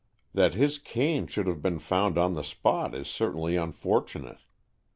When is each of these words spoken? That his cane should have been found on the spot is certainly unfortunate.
That 0.33 0.55
his 0.55 0.79
cane 0.79 1.27
should 1.27 1.45
have 1.45 1.61
been 1.61 1.77
found 1.77 2.17
on 2.17 2.33
the 2.33 2.43
spot 2.43 2.95
is 2.95 3.05
certainly 3.07 3.55
unfortunate. 3.55 4.39